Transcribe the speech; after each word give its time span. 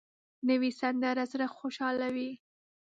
نوې 0.47 0.69
سندره 0.79 1.23
زړه 1.33 1.47
خوشحالوي 1.57 2.31